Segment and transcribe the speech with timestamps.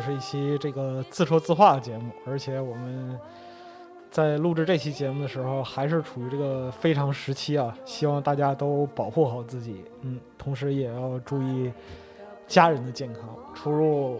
[0.07, 3.19] 是一期这个自说自话的节目，而且我们
[4.09, 7.77] 在录制这期节目的时候，还是处于这个非常时期啊！
[7.83, 11.69] 希望大家都保护好自己，嗯，同时也要注意
[12.47, 13.21] 家人的健康，
[13.53, 14.17] 出入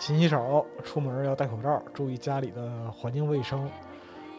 [0.00, 3.70] 勤洗手，出门要戴口罩，注意家里的环境卫生。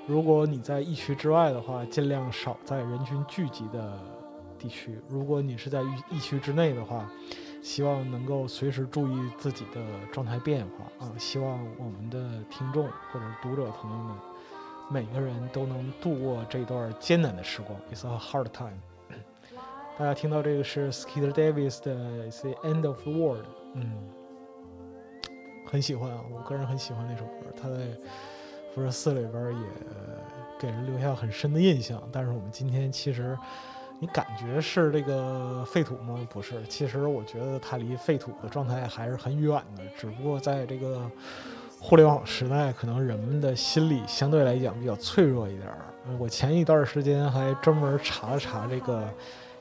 [0.05, 3.97] 如果你在疫区之外的话，尽量少在人群聚集的
[4.59, 5.81] 地区；如果你是在
[6.11, 7.09] 疫区之内的话，
[7.63, 9.81] 希望能够随时注意自己的
[10.11, 11.09] 状态变化啊！
[11.17, 14.17] 希望我们的听众或者读者朋友们，
[14.91, 17.79] 每个人都能度过这段艰难的时光。
[17.89, 18.77] It's a hard time。
[19.97, 21.95] 大家听到这个是 Skeeter Davis 的
[22.41, 23.93] 《The End of the World》，嗯，
[25.65, 27.45] 很喜欢啊，我个人很喜欢那首歌。
[27.59, 27.77] 他在
[28.75, 29.67] 辐射四里边也
[30.59, 32.03] 给人留下很深的印象。
[32.11, 33.37] 但是我们今天其实。
[33.99, 36.19] 你感觉是这个废土吗？
[36.29, 39.83] 不是，其实我觉得它离废土的状态还是很远的。
[39.97, 41.09] 只不过在这个
[41.79, 45.77] 互联网时代，可能人们的心理相对来讲比较脆弱一点儿。
[46.19, 49.07] 我前一段时间还专门查了查这个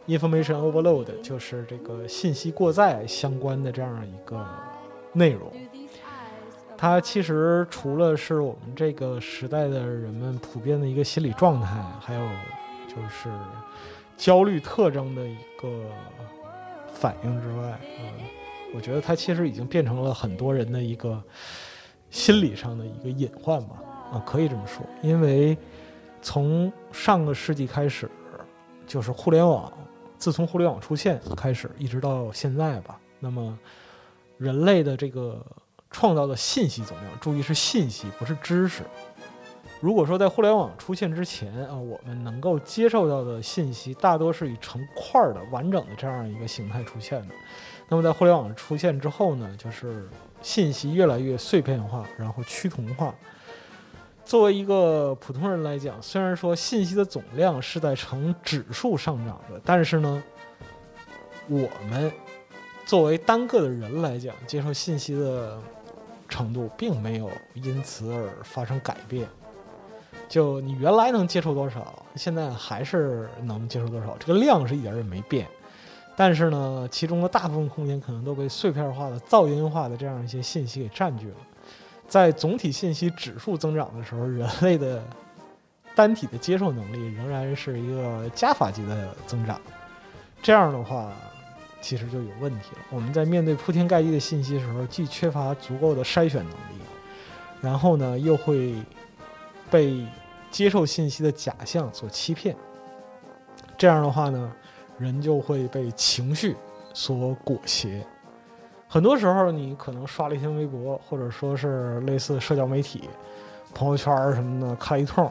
[0.08, 4.44] information overload，就是这个信息过载相关的这样一个
[5.12, 5.52] 内容。
[6.76, 12.28] 它其实除了是我们这个时代的人们普遍的一个心理状态，还有
[12.88, 13.30] 就是。
[14.22, 15.84] 焦虑特征的一个
[16.94, 18.06] 反应之外，嗯，
[18.72, 21.20] 我觉得它其实已经变成了很多人的一个
[22.08, 24.86] 心理上的一个隐患吧，啊，可以这么说。
[25.02, 25.58] 因为
[26.20, 28.08] 从上个世纪开始，
[28.86, 29.72] 就是互联网，
[30.16, 33.58] 自从互联网出现开始，一直到现在吧，那么
[34.38, 35.44] 人类的这个
[35.90, 38.84] 创造的信息总量，注意是信息，不是知识。
[39.82, 47.34] 如果说在互联网出现之前啊，我们能够接受到的信息大多是以成块的完整的这样一个形态出现的，
[47.88, 50.08] 那么在互联网出现之后呢，就是
[50.40, 53.12] 信息越来越碎片化，然后趋同化。
[54.24, 60.22] 作为一个普通人来讲，虽然说信息的总量是在呈指数上涨的，但是呢，
[61.48, 62.12] 我们
[62.86, 65.60] 作为单个的人来讲，接受信息的
[66.28, 69.28] 程度并没有因此而发生改变。
[70.32, 75.46] 就你原来能接受多少，现在还是能接受多少，这个量是一点也没变。
[76.16, 81.36] 但是呢，其中的大部分空间可能都被碎片化的、噪音化的这样一些信息给占据了。
[82.08, 85.04] 在总体信息指数增长的时候，人类的
[85.94, 89.60] 单体的接受能力仍然是一个加法级的增长。
[90.42, 91.12] 这样的话，
[91.82, 92.78] 其实就有问题了。
[92.88, 96.82] 我们在面对铺天盖地的信息的时候，既缺乏足够的筛选能力，
[97.60, 98.74] 然后呢，又会
[99.70, 100.06] 被。
[100.52, 102.54] 接受信息的假象所欺骗，
[103.76, 104.52] 这样的话呢，
[104.98, 106.54] 人就会被情绪
[106.94, 108.04] 所裹挟，
[108.86, 113.08] 很多时候，你可能刷了一天微博，或者说是类似社交媒体、
[113.74, 115.28] 朋友圈什么的看一通，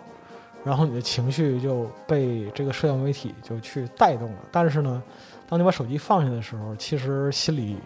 [0.63, 4.39] 然后你的情绪就被这个社交媒体就去带动了。
[4.51, 5.03] 但是呢，
[5.47, 7.77] 当你把手机放下的时候，其实心里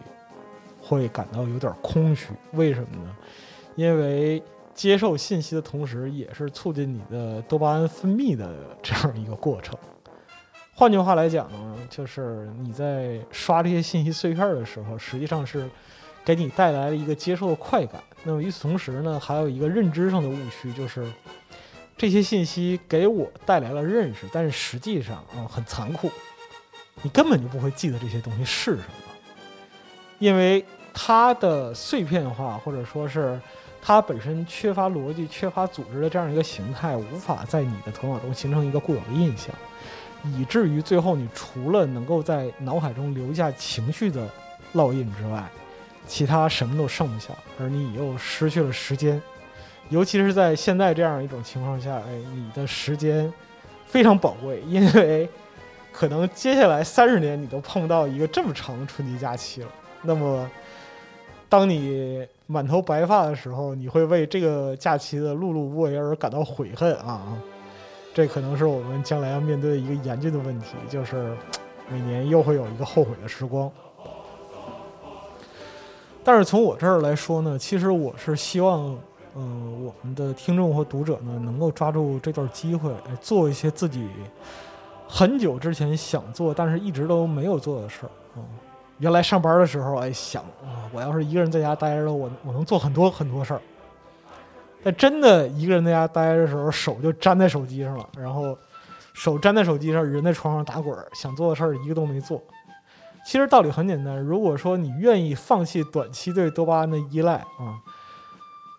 [0.82, 2.30] 会感到有点空虚。
[2.54, 3.14] 为什么呢？
[3.76, 4.42] 因为
[4.76, 9.76] 接受信息的同时，也是促进你的多巴胺分泌的这样一个过程。
[10.76, 15.70] 换句话来讲呢，就是你在刷这些信息碎片的时候，实际上是
[16.26, 18.04] 给你带来了一个接受的快感。
[18.26, 21.10] 那么与此同时呢，还有一个认知上的误区，就是
[21.96, 26.12] 这些信息给我带来了认识，但是实际上啊很残酷，
[27.02, 28.86] 你根本就不会记得这些东西是什么，
[30.20, 33.40] 因为它的碎片化或者说是
[33.88, 39.54] 它本身缺乏逻辑、缺乏组织的这样一个形态，无法在你的头脑中形成一个固有的印象。
[40.36, 44.28] 以至于最后，你除了能够在脑海中留下情绪的
[44.74, 45.48] 烙印之外，
[46.08, 47.30] 其他什么都剩不下，
[47.60, 49.22] 而你又失去了时间。
[49.90, 53.32] 尤其是在现在这样一种情况下，哎，你的时间
[53.86, 55.30] 非常宝贵，因为
[55.92, 59.70] 可能接下来三十年你都碰不到一个这么长的春节假期了。
[60.02, 60.50] 那么，
[61.48, 67.38] 当你满头白发的时候，你会为这个假期的碌碌无为而感到悔恨啊！
[68.14, 71.36] 这可能是我们将来要面对的一个严峻的问题，就是
[71.90, 73.70] 每年又会有一个后悔的时光。
[76.24, 78.98] 但是从我这儿来说呢，其实我是希望，
[79.36, 82.92] 嗯，我们的听众和读者呢，能够抓住这段机会，
[83.22, 84.08] 做一些自己
[85.08, 88.46] 很久之前想做但是一直都没有做的事儿啊。
[89.00, 93.62] 原来上班的时候，哎，想啊，我要是一个人在家待着，我我能做很多很多事儿。
[94.84, 98.58] 但真的一个人在家待着的时候，手就粘在手机上了，然后
[99.14, 102.42] 手粘在手机上，人在床上打滚，想做的事儿一个都没做。
[103.26, 107.82] 其实道理很简单，如果说你愿意放弃短期对多巴胺的依赖啊，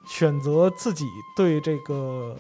[0.07, 1.05] 选择自己
[1.37, 2.37] 对这个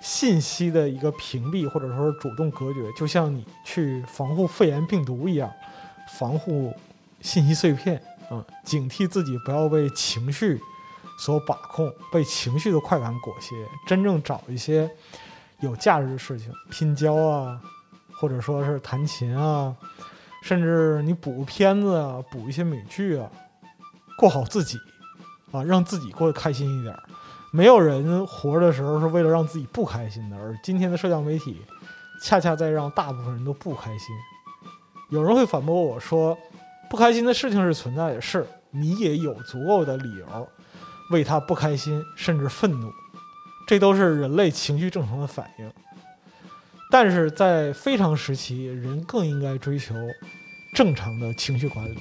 [0.00, 5.52] 信息的一个屏蔽，或者说主动隔绝，就像你去防护肺炎病毒一样，
[6.18, 6.72] 防护
[7.20, 10.60] 信息碎片啊，警惕自己不要被情绪。
[11.20, 13.52] 所把控，被情绪的快感裹挟，
[13.88, 14.88] 真正找一些
[15.58, 17.60] 有价值的事情，拼胶啊，
[18.20, 19.74] 或者说是弹琴啊，
[20.44, 23.28] 甚至你补片子啊，补一些美剧啊，
[24.16, 24.78] 过好自己
[25.50, 26.96] 啊，让自己过得开心一点。
[27.50, 31.60] 没有人活的时候是为了让自己不开心的，而今天的社交媒体
[32.22, 34.14] 恰恰在让大部分人都不开心。
[35.10, 36.38] 有人会反驳我说，
[36.90, 40.48] 不开心的事情是存在的，是你也有足够的理由。
[41.10, 42.92] 为他不开心，甚至愤怒，
[43.66, 45.72] 这都是人类情绪正常的反应。
[46.90, 49.94] 但是在非常时期，人更应该追求
[50.74, 51.98] 正常的情绪管理，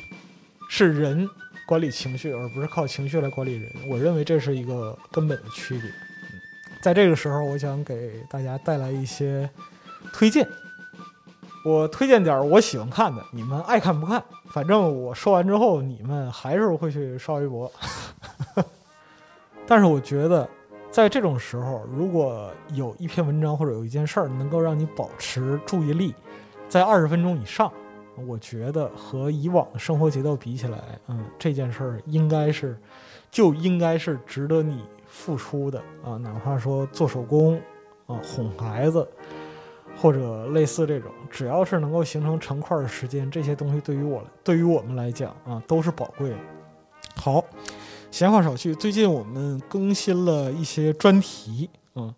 [0.70, 1.26] 是人
[1.66, 3.72] 管理情绪，而不是靠情绪来管理人。
[3.90, 5.90] 我认为这是一个根本的区别。
[6.82, 9.50] 在这个时候，我想给大家带来一些
[10.12, 10.46] 推荐。
[11.64, 14.24] 我推荐点我喜欢看的，你们爱看不看？
[14.50, 17.70] 反正我说完之后，你们还是会去刷微博。
[19.68, 20.48] 但是我觉得，
[20.90, 26.16] 在这种时候，如果有一篇文章或者有一件事儿能够让你保持注意力
[26.70, 27.70] 在二十分钟以上，
[28.26, 32.78] 我觉得和以往的生活节奏比起来，嗯，这件事儿应该是
[33.30, 36.16] 就应该是值得你付出的啊！
[36.18, 37.62] 哪怕说做手工
[38.06, 39.06] 啊、哄孩子，
[40.02, 46.38] 或者类似这种，只要是能够形成成块的时间，这些东西对于我对于我们来讲啊，都是宝贵的。
[47.16, 47.44] 好。
[48.10, 52.12] 闲话少叙，最近我们更新了一些专题，嗯，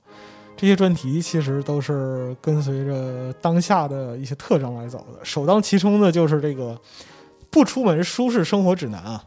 [0.56, 5.26] 这些专题其实都是跟随着当下的一些特征来走的。
[5.26, 6.80] 首当其冲的就是这个
[7.50, 9.26] “不出门舒适生活指南”啊，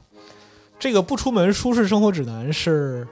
[0.78, 3.06] 这个“不出门舒适生活指南”是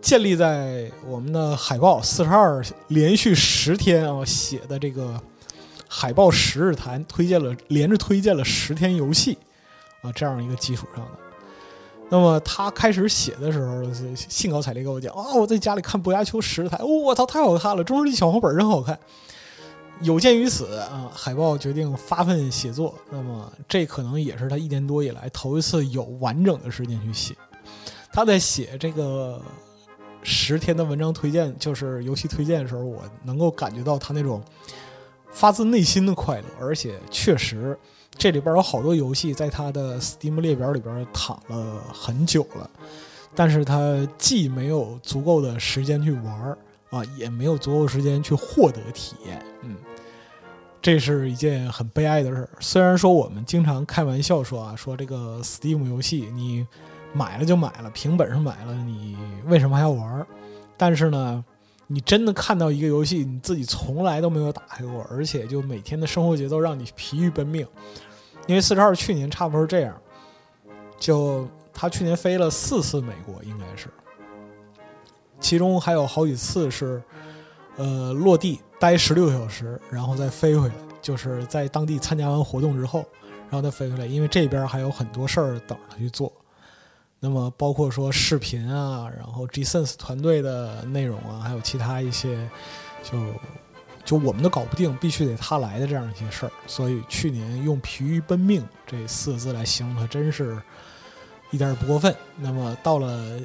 [0.00, 5.20] 建立在我们的海报四十二连续十天啊写的这个
[5.88, 9.36] 海报十日谈，推荐了连着推荐了十天游戏
[10.02, 11.12] 啊这样一个基础上的。
[12.08, 13.84] 那么他开始写的时候，
[14.16, 17.84] 兴高采烈跟我讲：“啊，我在家里看《博雅丘十台》，我操，太好看了！
[17.84, 18.98] 中世纪小黄本真好看。”
[20.02, 22.94] 有鉴于此啊，海豹决定发奋写作。
[23.10, 27.34] 那么这可能也是他一年多以来头一次有完整的时间去写。
[28.12, 29.40] 他在写这个
[30.22, 34.42] 十天的文章推荐，就是游戏推荐的时候，我能够感觉到他那种
[35.30, 37.78] 发自内心的快乐，而且确实。
[38.18, 42.68] 这里边有好多游戏在他的 Steam 列表里边躺了很久了，
[43.34, 46.58] 但是他既没有足够的时间去玩
[46.90, 49.42] 啊，也没有足够时间去获得体验。
[49.62, 49.76] 嗯，
[50.82, 52.50] 这是一件很悲哀的事儿。
[52.58, 56.66] 虽然说我们经常开玩笑说啊，说这个 Steam 游戏你
[57.12, 60.26] 买了就买了，凭本事买了，你为什么还要玩儿？
[60.76, 61.44] 但是呢，
[61.86, 67.66] 你真的看到一个游戏你自己从来都没有打开过，而且就每天的生活节奏让你疲于奔命。
[68.46, 69.94] 因为四十二去年差不多是这样，
[70.98, 73.88] 就他去年飞了四次美国，应该是，
[75.38, 77.02] 其中还有好几次是，
[77.76, 83.04] 呃，落地待十六小时，然后再飞回来，就是在当地参加完活动之后，
[83.50, 86.32] 然后再飞回来，因为这边还有很多事儿等着他去做。
[87.22, 92.48] 那么包括说视频啊，然后 G Sense 团队的内容啊，还有其他一些，
[93.02, 93.18] 就
[94.04, 96.52] 就我们都搞不定，必须得他来的这样一些事儿。
[96.66, 100.60] 所以去年用“疲于奔命”这四个字来形容他，真是
[101.50, 102.14] 一点也不过分。
[102.38, 103.38] 那么到了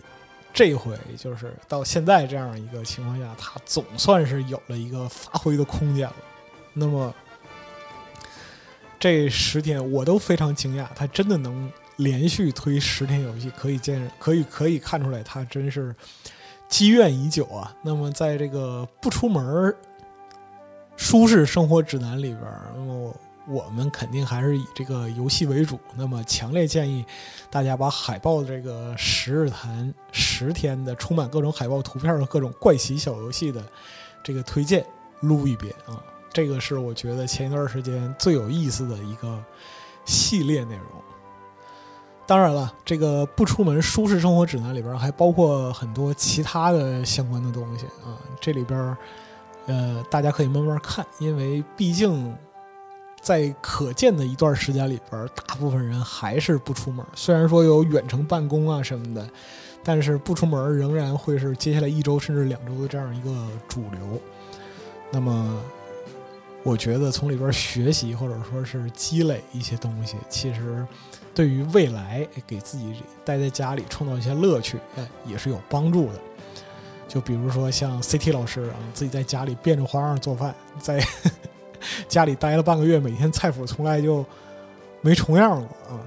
[0.53, 6.15] 这回，就是到现在这样一个情况下，他总算是有了一个发挥的空间了。
[6.71, 7.13] 那么
[8.97, 15.95] 这十天我都非常惊讶，他真的能连续推十天游戏，可以见可以可以看出来，他真是
[16.67, 17.73] 积怨已久啊。
[17.81, 19.75] 那么在这个不出门儿
[20.97, 22.41] 舒适生活指南里边，
[22.75, 23.15] 那么
[23.47, 25.79] 我们肯定还是以这个游戏为主。
[25.95, 27.05] 那么强烈建议
[27.49, 33.63] 大家把海报的这个十日谈十天的充满各种海报图片和各种怪奇小游戏的
[34.23, 34.85] 这个推荐
[35.21, 36.01] 撸一遍啊。
[36.33, 39.41] 这个是我觉得前一段时间最有意思的一个
[40.05, 40.85] 系列内容。
[42.27, 48.17] 当然了，这个不出门舒适生活指南里边还包括很多其他的相关的东西啊。
[48.41, 48.97] 这里边，
[49.67, 52.35] 呃，大家可以慢慢看，因为毕竟
[53.21, 57.05] 在可见的一段时间里边，大部分人还是不出门。
[57.13, 59.29] 虽然说有远程办公啊什么的，
[59.83, 64.19] 但是不出门仍然会是接下来一周甚至两周的这样一个主流。
[65.11, 65.61] 那么，
[66.63, 70.85] 我觉得从里边学习或者说是积累一些东西，其实
[71.35, 76.19] 对于未来给自己待在家里创造一些乐趣，哎，也是有帮助的。
[77.07, 81.05] 就比如说像 CT 老师啊，自己在家里变着花样做饭，在
[82.09, 84.25] 家里待了半个月，每天菜谱从来就
[85.01, 86.01] 没重样过啊。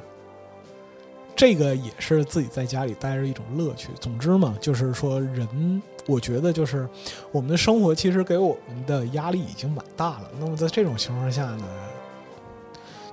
[1.37, 3.91] 这个也是自己在家里待着一种乐趣。
[4.01, 6.89] 总之嘛，就是说人，我觉得就是
[7.31, 10.31] 我们的生活其实给我们的压力已经蛮大了。
[10.41, 11.65] 那么在这种情况下呢，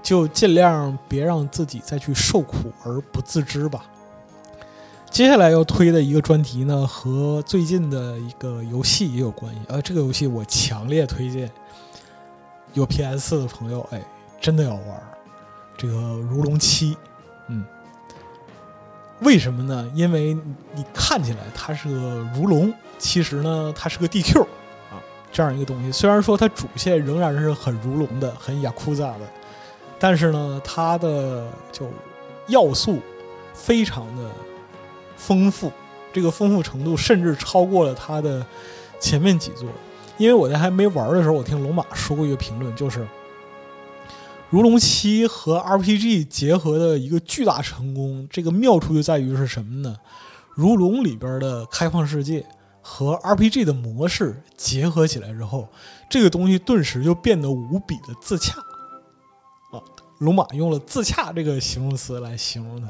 [0.05, 3.85] 就尽量别让自己再去受苦而不自知吧。
[5.09, 9.61] 接下来要推的一个专题呢，和最近的一个游戏也有关系。
[9.67, 11.49] 呃，这个游戏我强烈推荐，
[12.75, 13.99] 有 PS 的朋友，哎，
[14.39, 15.03] 真的要玩
[15.75, 16.93] 这个《如龙七》。
[17.47, 17.65] 嗯，
[19.21, 19.91] 为什么呢？
[19.95, 20.35] 因为
[20.75, 24.43] 你看起来它是个如龙，其实呢，它是个 DQ
[24.91, 25.91] 啊，这样一个东西。
[25.91, 29.21] 虽然说它主线仍然是很如龙的、很雅库扎的，
[29.99, 31.89] 但是呢，它的就
[32.47, 32.99] 要素
[33.53, 34.29] 非常的
[35.15, 35.71] 丰富，
[36.11, 38.45] 这个丰富程度甚至超过了它的
[38.99, 39.67] 前面几座。
[40.17, 42.99] 因为我在还没玩的时候，我听龙马说过一个评论，就是
[44.49, 48.27] 《如龙七》和 RPG 结合的一个巨大成功。
[48.29, 49.97] 这个妙处就在于是什么呢？
[50.53, 52.45] 如龙里边的开放世界
[52.81, 55.67] 和 RPG 的模式结合起来之后，
[56.09, 58.53] 这个东西顿时就变得无比的自洽。
[60.19, 62.87] 龙马用了“自洽”这个形容词来形容它。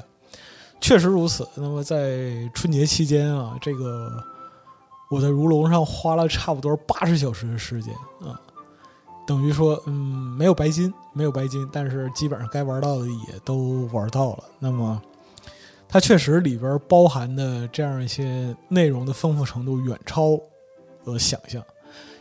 [0.81, 1.47] 确实如此。
[1.55, 4.11] 那么在春节期间啊，这个
[5.09, 8.39] 我在如龙上花了差不多八十小时的时间啊，
[9.25, 9.93] 等于说嗯
[10.37, 14.43] 没有白金，没有白金，但是基本上该玩到的也都玩到了。
[14.59, 15.01] 那么
[15.87, 20.39] 它确实里边包含的这样一些内容的丰富程度远超
[21.05, 21.63] 我想象。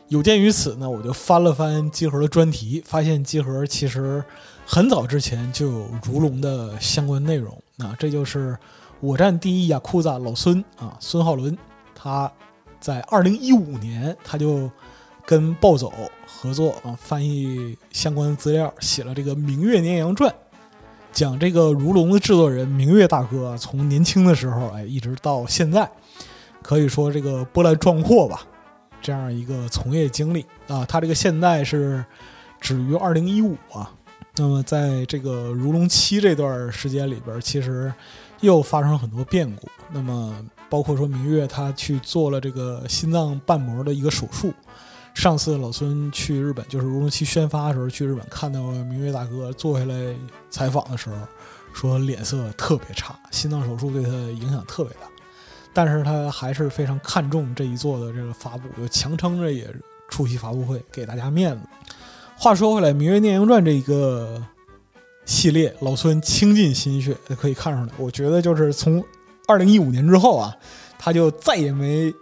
[0.09, 4.23] 有鉴于此呢，我就翻了翻集合的专题，发现集合其实
[4.67, 7.57] 很早之前就有如龙的相关内容。
[7.77, 8.57] 那这就是
[9.01, 11.57] 我站第一雅库扎老孙啊，孙浩伦，
[11.95, 12.31] 他
[12.79, 14.71] 在二零一五年他就
[15.25, 15.93] 跟暴走
[16.27, 20.31] 合作啊，翻译相关资料，写了这个《明月年阳传》，
[21.13, 25.91] 讲这个如龙的制作人明月大哥，从年轻的时候哎，一直到现在，
[26.63, 28.47] 可以说这个波澜壮阔吧，
[29.05, 32.03] 这样一个从业经历啊，他这个现代是
[32.59, 33.93] 止于二零一五啊。
[34.37, 37.93] 那么，在这个如龙七这段时间里边，其实
[38.41, 39.69] 又发生了很多变故。
[39.93, 40.35] 那么，
[40.71, 44.55] 包括说明月他去做了这个心脏瓣膜的一个手术。
[45.13, 49.95] 上次老孙去日本，就是如龙七宣发的时候去日本，看到明月大哥坐下来
[50.51, 51.17] 采访的时候，
[51.75, 55.14] 说脸色特别差，心脏手术对他影响特别大。
[55.75, 59.69] 但是他还是非常看重这一座的这个发布，就强撑着也
[60.09, 61.67] 出席发布会，给大家面子。
[62.37, 64.43] 话说回来，《明月孽影传》这一个
[65.25, 67.93] 系列，老孙倾尽心血，可以看出来。
[67.99, 69.05] 我觉得就是从
[69.47, 70.57] 二零一五年之后啊，
[70.99, 72.13] 他就再也没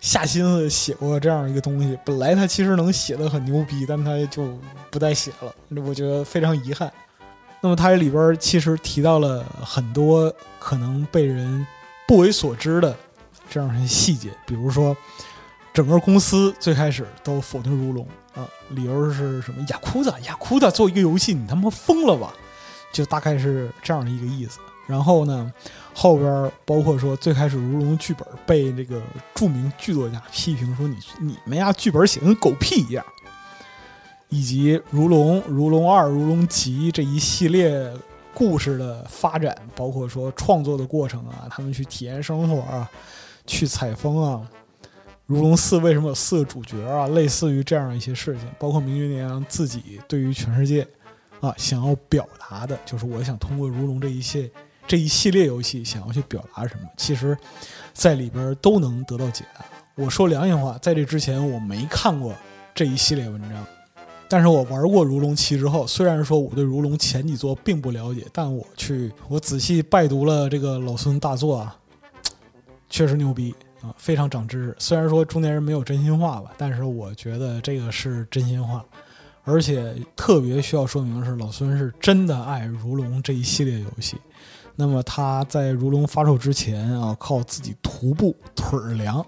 [0.00, 1.98] 下心思写过这样一个东西。
[2.04, 4.58] 本来他其实能写的很牛逼，但他就
[4.90, 5.54] 不再写了，
[5.86, 6.92] 我觉得非常遗憾。
[7.60, 11.64] 那么它这里边其实提到了很多可能被人
[12.08, 12.96] 不为所知的
[13.52, 14.96] 这样的细节，比如说
[15.74, 19.62] 整个公司最开始都否定如龙啊，理由是什么？
[19.68, 22.32] 雅库达，雅库达做一个游戏，你他妈疯了吧？
[22.94, 24.58] 就大概是这样的一个意思。
[24.86, 25.52] 然后呢，
[25.92, 29.02] 后边包括说最开始如龙剧本被这个
[29.34, 33.04] 著名剧作家批评说你你们呀剧本写跟狗屁一样。
[34.30, 37.92] 以及《如龙》《如龙二》《如龙集》这一系列
[38.32, 42.90] 故事的发展，包括说创作的过程啊，他们去体验生活啊，
[43.46, 44.48] 去采风啊，
[45.26, 47.06] 《如龙四》为什么有四个主角啊？
[47.08, 50.86] 类似于这样一些事情，包括明月年阳自己对于全世界
[51.40, 54.50] 啊想要表达的，就是我想通过《如龙》这一系
[54.86, 57.36] 这一系列游戏想要去表达什么，其实，
[57.92, 59.64] 在里边都能得到解答。
[59.94, 62.34] 我说良心话，在这之前我没看过
[62.74, 63.66] 这一系列文章。
[64.28, 71.76] 但是我玩过《如龙七》之后，虽然说我对《如龙》前几作并不了解，但我去我仔细拜读了这个老孙大作啊，
[72.92, 74.76] 确实牛逼啊，非常长知识。
[74.78, 78.84] 虽然说中年人没有真心话吧，但是我觉得这个是真心话，
[79.44, 84.18] 而且特别需要说明的是，老孙是真的爱《如龙》这一系列游戏。
[84.76, 89.24] 那么他在《如龙》发售之前啊，靠自己徒步腿儿量。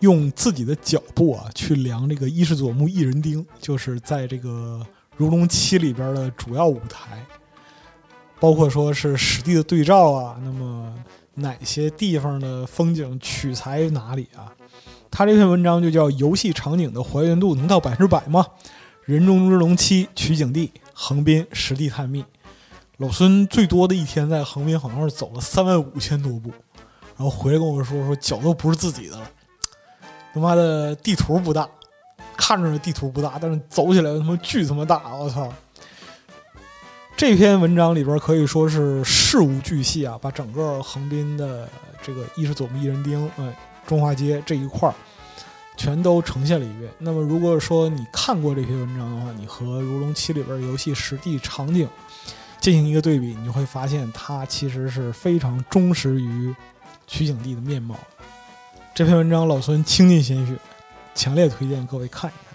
[0.00, 4.84] 用自己的脚步啊去量这个伊势佐木一人丁，就是在这个
[5.16, 7.24] 《如龙七》里边的主要舞台，
[8.40, 10.64] 包括说是实地的对照啊，那么
[11.34, 14.52] 哪些地方的风景取材于哪里啊？
[15.10, 18.46] 他这篇文章就叫《游戏场景的还原度能到百分之百吗？
[19.04, 22.24] 人中之龙七取景地横滨实地探秘。
[22.98, 26.50] 老孙最多的一天在横滨好像是走了三万五千多步，
[27.16, 29.30] 然后回来跟我说说脚都不是自己的了。
[30.32, 31.68] 他妈的地图不大，
[32.36, 35.16] 看着地图不大，但是走起来他妈巨他妈大！
[35.16, 35.52] 我操！
[37.16, 41.68] 这篇文章里边可以说是事无巨细啊，把整个横滨的
[42.02, 44.94] 这个伊势佐木一人丁、哎中华街这一块儿
[45.76, 46.88] 全都呈现了一遍。
[46.98, 51.88] 那么如果说你看过这篇文章的话，你和《如龙七》里边游戏实地场景
[52.60, 56.54] 进行一个对比，你就会发现它其实是非常忠实于
[57.08, 57.98] 取景地的面貌。
[58.94, 60.56] 这篇文章老孙倾尽心血，
[61.14, 62.51] 强烈推荐各位看一看。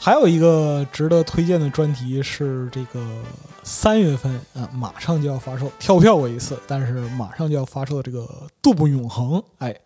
[0.00, 3.04] 还有一个值得推荐的专题是这个
[3.64, 8.20] 三月份啊，马上就要发售，跳票过一次，但是马上就要发售的这个
[8.62, 9.32] 《杜牧永恒》。
[9.58, 9.76] 哎，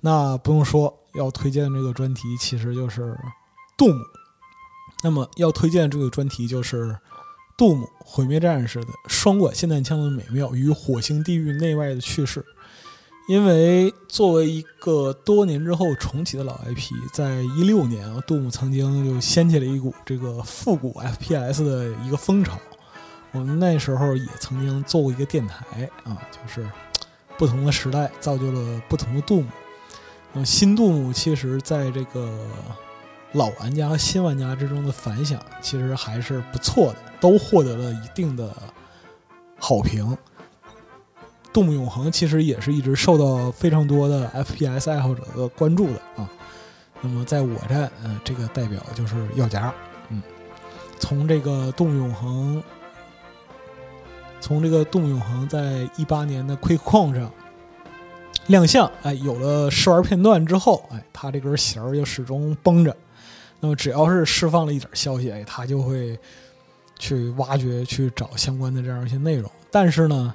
[0.00, 3.18] 那不用说，要推荐这个专题其实就是
[3.76, 4.00] 杜牧。
[5.02, 6.96] 那么要推荐这个专题就是
[7.56, 12.44] 杜牧《毁灭战士》的双管霰弹枪的美妙与火星地狱内外的趣事。
[13.28, 22.58] 因为作为一个多年之后重启的老 IP，在一六年，啊，杜牧曾经就掀起了一股这个复古 FPS 的一个风潮。
[23.32, 26.66] 我们那时候也曾经做过一个电台啊，就是
[27.36, 29.48] 不同的时代造就了不同的杜牧。
[30.32, 32.46] 那新杜牧其实在这个
[33.32, 38.50] 老玩家和新玩家之中的反响其实还是不错的，都获得了一定的
[39.58, 40.06] 好评。
[41.52, 46.28] 《动物永恒》其实也是一直受到非常多的 FPS 爱好者的关注的啊。
[47.00, 49.72] 那么在我站，嗯，这个代表就是药夹，
[50.08, 50.22] 嗯，
[50.98, 52.56] 从这个《动物永恒》，
[54.40, 57.32] 从这个《动物永恒》在一八年的 QuakeCon 上
[58.48, 62.96] 亮相，哎，有了试玩片段之后，哎，他这根弦儿就始终绷着。
[63.60, 66.18] 那么只要是释放了一点消息，哎，他就会
[66.98, 69.50] 去挖掘、去找相关的这样一些内容。
[69.70, 70.34] 但是呢，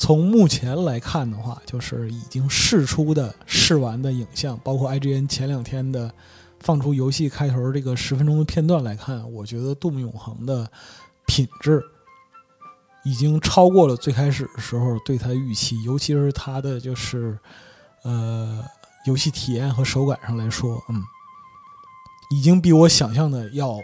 [0.00, 6.10] 从目前来看的话，就是已经试出的试玩的影像，包括 IGN 前两天的
[6.58, 10.66] 放出游戏开头这个十分钟的片段来看，我觉得《杜牧永恒》的
[11.26, 11.82] 品质
[13.04, 17.38] 已经超过了最开始的时候对它的预期，尤其是它的就是
[18.02, 18.64] 呃
[19.04, 21.04] 游戏体验和手感上来说，嗯，
[22.30, 23.78] 已经比我想象的要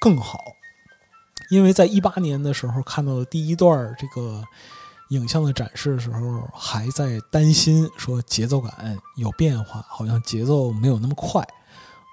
[0.00, 0.40] 更好。
[1.48, 4.44] 因为在一八年的时候看到的第一段这个。
[5.10, 11.46] 影像的展示的时候，还在担心说节奏感有变化，好像节奏没有那么快，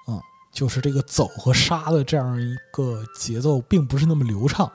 [0.06, 0.20] 嗯，
[0.52, 4.70] 就是这个走和杀的这样一个节奏并不是那么流畅。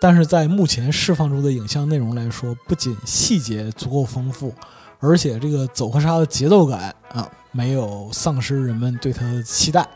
[0.00, 4.54] 但是在目前释放出的影像内容来说，不仅细节足够丰富，
[5.00, 9.86] 而且这个走和杀的节奏感啊，没有丧失人们对它的期待。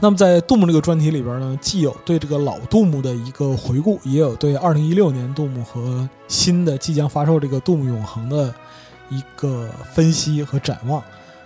[0.00, 8.52] 那么在杜牧这个专题里边呢，既有对这个老杜牧的一个回顾，也有对二零一六年杜牧和新的即将发售这个杜牧永恒的
[9.08, 11.02] 一个分析和展望，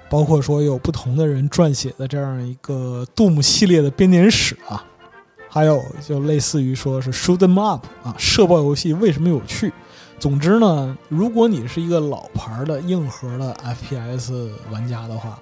[0.09, 4.83] 包括说有不同的人撰写的这样一个杜牧系列的编年史啊，
[5.49, 9.73] 还有就类似于说是 shoot them up 啊，射爆游戏为什么有趣？
[10.19, 15.39] 总之呢，如果你是一个老牌的硬核的 FPS 玩家的话。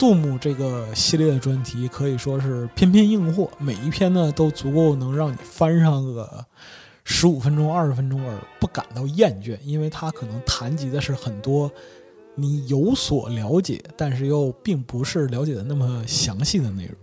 [0.00, 6.42] 杜牧这个系列的专题可以说是篇篇硬货，每一篇呢都足够能让你翻上个
[7.04, 11.70] 十五分钟、二十分钟而不感到厌倦，因为它可能谈及的是很多
[12.34, 16.94] 你有所了解，但是又并不是了解的那么详细的内容。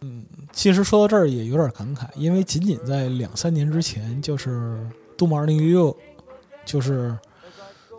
[0.00, 4.84] 嗯，其实说到这儿也有点感慨，因为仅仅在两三年之前，就是
[5.16, 5.96] 杜牧二零一六，
[6.64, 7.16] 就是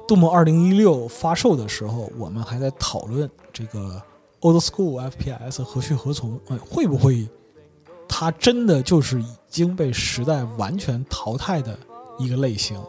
[0.07, 3.29] 杜牧二零一六发售的时候，我们还在讨论。
[3.51, 4.01] 这个
[4.41, 6.39] old school FPS 何去何从？
[6.47, 7.27] 哎，会不会
[8.07, 11.77] 它真的就是已经被时代完全淘汰的
[12.19, 12.79] 一个类型？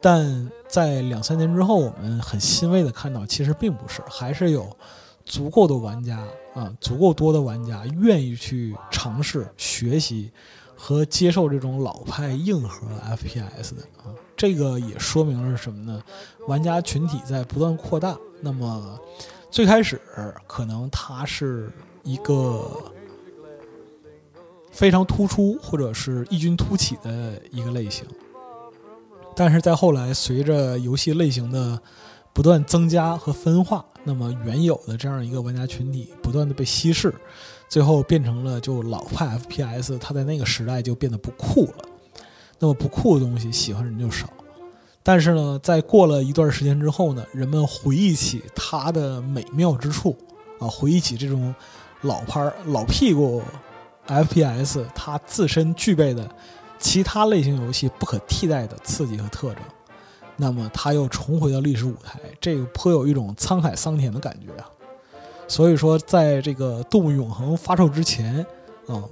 [0.00, 4.74] 但在两三年之后，我们很欣慰的看到，其实并不是，还是有
[5.24, 6.24] 足够的玩家
[6.54, 10.32] 啊，足够多的玩家愿意去尝试、学习
[10.84, 14.10] 和接受这种老派硬核 FPS 的啊。
[14.36, 16.02] 这个也说明了什么呢？
[16.48, 18.18] 玩家群体在不断扩大。
[18.40, 18.98] 那么，
[19.48, 20.00] 最开始
[20.48, 21.70] 可能它是
[22.02, 22.68] 一个
[24.72, 28.04] 非常突出或者是异军突起的一个类型，
[29.36, 31.80] 但是在后来随着游戏类型的
[32.32, 37.14] 不断增加和分化，那么原有的这样一个玩家群体不断的被稀释，
[37.72, 41.84] 最后变成了就老派 FPS，它在那个时代就变得不酷了。
[42.58, 44.28] 那么不酷的东西，喜欢的人就少。
[45.02, 50.14] 但是呢，在过了一段时间之后呢，人们回忆起它的美妙之处，
[50.58, 51.54] 啊，回忆起这种
[52.02, 53.40] 老牌老屁股
[54.06, 56.30] FPS 它自身具备的
[56.78, 59.62] 其他类型游戏不可替代的刺激和特征，
[60.36, 64.68] 那么它又重回到历史舞台，这个颇有一种沧海桑田的感觉啊。
[65.48, 68.44] 所以说，在这个《动物永恒》发售之前，
[68.86, 69.02] 啊，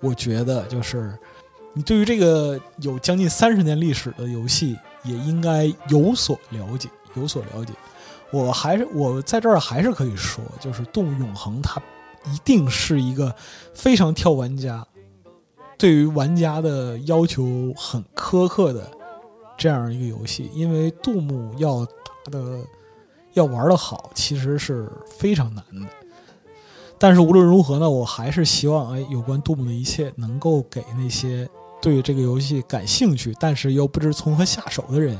[0.00, 1.18] 我觉得就是
[1.72, 4.76] 你对于这个有将近三十年历史的游戏。
[5.02, 7.72] 也应该有所了解，有所了解。
[8.30, 11.80] 我还是我在这儿还是可以说，就是《动物永恒》它
[12.30, 13.34] 一定是一个
[13.72, 14.86] 非常挑玩家，
[15.78, 18.90] 对于玩家的要求很苛刻的
[19.56, 20.50] 这样一个游戏。
[20.52, 22.58] 因为杜牧要打的
[23.34, 25.86] 要玩的好，其实是非常难的。
[26.98, 31.48] 但是无论如何呢，我还是希望哎，有关杜牧的一切能够给那些。
[31.82, 35.18] 对这个游戏感兴趣，但是又不知从何下手的人，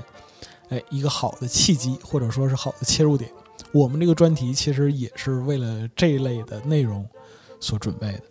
[0.68, 3.30] 哎，一个好的契机或者说是好的切入点。
[3.72, 7.08] 我们这个专题其实也是为了这一类的内容
[7.60, 8.22] 所准备的。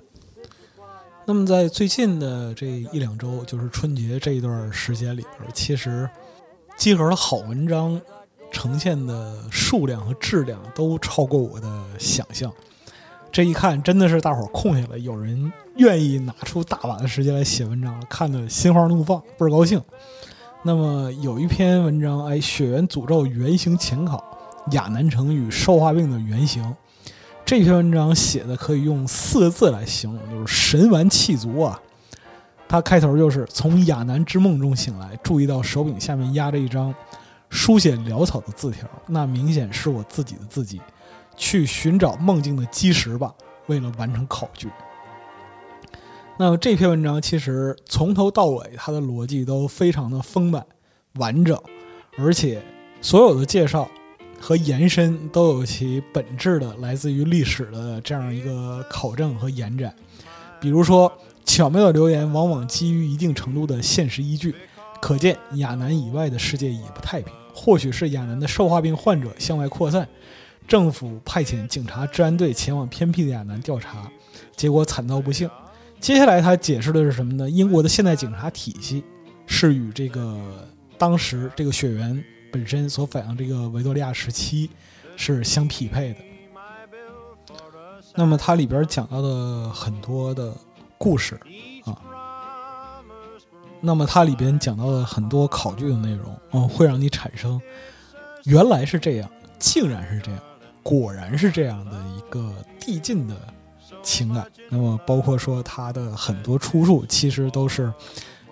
[1.25, 6.07] 那么在最近的这一两周，就是春节这一段时间里边，其实
[6.77, 7.99] 集合的好文章
[8.51, 12.51] 呈现的数量和质量都超过我的想象。
[13.31, 19.79] 这一看，真的是大伙儿空下来，有人愿意拿出大把的时间来写文章，看得心花怒放，倍儿高兴。
[20.63, 24.23] 那么有一篇文章，哎，血缘诅咒原型浅考，
[24.71, 26.75] 亚南城与兽化病的原型。
[27.45, 31.79] 这篇文章写的可以用四个字来形容，就是神完气足啊。
[32.67, 36.93] 它开头就是从亚南之梦中醒来，注意到手柄下面压着一张
[37.49, 40.79] 书写潦草的字条，那明显是我自己的字迹。
[41.41, 43.33] 去寻找梦境的基石吧，
[43.67, 44.69] 为了完成考据。
[46.37, 50.65] 那么这篇文章其实从头到尾，它的逻辑都非常的丰满、
[51.13, 51.57] 完整，
[52.17, 52.61] 而且
[52.99, 53.89] 所有的介绍
[54.37, 59.95] 和延伸都有其本质的来自于历史的这样一个考证和延展。
[60.59, 61.09] 比如说，
[61.45, 64.53] 巧妙的留言往往基于一定程度的现实依据，
[64.99, 67.33] 可见亚南以外的世界也不太平。
[67.59, 70.07] 或许是亚南的兽化病患者向外扩散。
[70.65, 74.09] 政府派遣警察治安队前往偏僻的亚南调查，
[74.55, 75.49] 结果惨遭不幸。
[75.99, 77.49] 接下来他解释的是什么呢？
[77.49, 79.03] 英国的现代警察体系
[79.45, 80.39] 是与这个
[80.97, 84.69] 当时这个血缘本身所反映这个维多利亚时期
[85.17, 86.19] 是相匹配的。
[88.15, 90.55] 那么它里边讲到的很多的
[90.97, 91.37] 故事，
[93.81, 97.61] 那么它里边讲到的很多考据的内容，嗯，会让你产生
[98.45, 100.39] 原来是这样，竟然是这样。
[100.81, 103.35] 果然是这样的一个递进的
[104.01, 107.93] 情感，那么包括说它的很多出处其实都是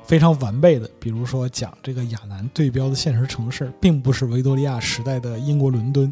[0.03, 0.87] 非常完备的。
[0.99, 6.11] 比如说讲这个亚南对标的现实城市，并不是维多利亚时代的英国伦敦，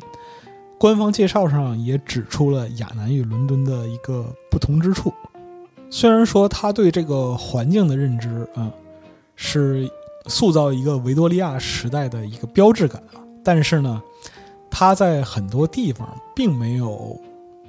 [0.80, 5.14] 官方介绍上也指出了亚南与伦敦的一个不同之处。
[5.92, 8.72] 虽然说他对这个环境的认知啊，
[9.36, 9.90] 是
[10.28, 14.02] 塑造一个维多利亚时代的一个标志感啊，但是呢，
[14.70, 17.20] 他在很多地方并没有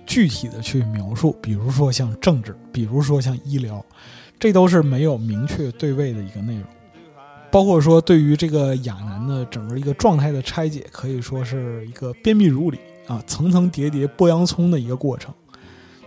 [0.07, 3.85] 具体的去描述，比如说像政治，比如说像医疗，
[4.39, 6.65] 这都是没有明确对位的一个内容。
[7.51, 15.33] 包括说对于这个亚南的整个一个状态的拆解，可以说是一个鞭辟如里啊，层层叠叠剥洋葱的一个过程。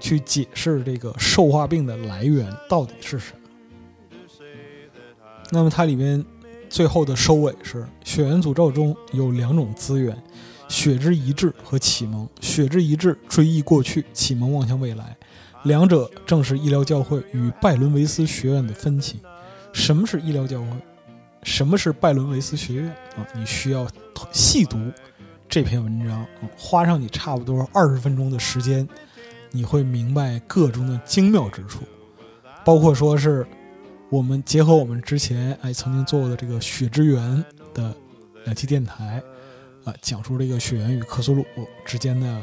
[0.02, 3.34] 去解释这个兽化病的来源到底是什？
[5.52, 6.24] 那么它里面
[6.70, 10.16] 最后的收尾是：血缘诅咒中有两种资源，
[10.68, 12.28] 血之一致和启蒙。
[12.40, 15.18] 血之一致追忆过去，启蒙望向未来，
[15.64, 19.20] 两者正是医疗教会与拜伦维斯学院的分歧。
[19.74, 20.68] 什么是医疗教会？
[21.44, 22.88] 什么是拜伦维斯学院？
[23.16, 23.88] 啊，你需要
[24.32, 24.78] 细读
[25.48, 26.26] 这篇文章，
[26.58, 28.88] 花上你差不多二十分钟的时间。
[29.52, 31.80] 你会明白个中的精妙之处，
[32.64, 33.44] 包括说是
[34.10, 37.96] 我们结合我们之前哎曾经做过的这个血之源的
[38.44, 39.22] 两期电台
[39.84, 41.46] 啊，讲述这个血缘与克苏鲁
[41.86, 42.42] 之间的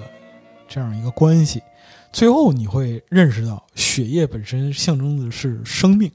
[0.69, 1.61] 这样一个关系，
[2.13, 6.11] 最后你会认识到血液本身象征的是生命，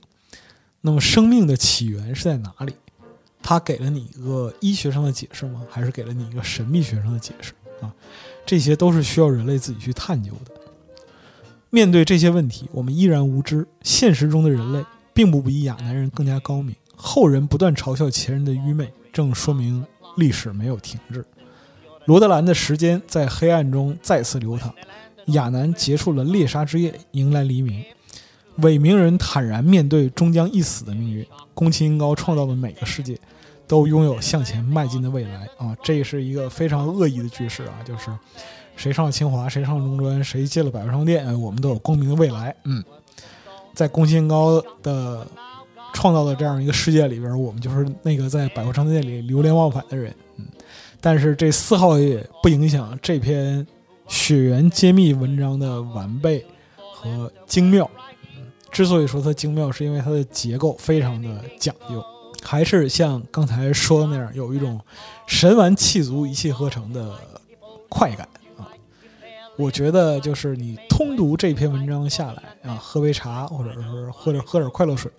[0.80, 2.74] 那么生命的起源是在哪里？
[3.44, 5.66] 它给了你一个医学上的解释吗？
[5.70, 7.94] 还是给了你一个神秘学上的解释啊？
[8.46, 10.52] 这些都是需要人类自己去探究的。
[11.70, 13.68] 面对这些问题，我们依然无知。
[13.82, 16.76] 现实中的人类并不比亚男人更加高明。
[16.96, 19.86] 后人不断嘲笑前人的愚昧，正说明
[20.18, 21.26] 历史没有停滞。
[22.06, 24.74] 罗德兰的时间在黑暗中再次流淌。
[25.28, 27.84] 亚男结束了猎杀之夜，迎来黎明。
[28.58, 31.26] 伟名人坦然面对终将一死的命运。
[31.54, 33.18] 宫崎英高创造的每个世界，
[33.68, 35.48] 都拥有向前迈进的未来。
[35.58, 38.12] 啊，这是一个非常恶意的句式啊，就是。
[38.78, 42.56] 谁上了清华，谁上了中专，谁进了百货商店，我们都有光明的未来。
[42.64, 42.84] 嗯，
[43.74, 45.26] 在宫崎高的
[45.94, 50.14] 创造的这样一个世界里边，我们就是那个在百货商店里流连忘返的人。
[50.38, 50.46] 嗯，
[51.00, 53.66] 但是这丝毫也不影响这篇
[54.08, 56.46] 血缘揭秘文章的完备
[56.94, 57.90] 和精妙。
[58.72, 61.30] 之所以说它精妙，是因为它的结构非常的
[61.60, 62.02] 讲究，
[62.42, 64.80] 还是像刚才说的那样，有一种
[65.28, 67.14] 神完气足、一气呵成的
[67.90, 68.28] 快感。
[69.62, 75.12] 我觉得就是你通读这篇文章下来啊，喝杯茶或者是喝点喝点快乐水，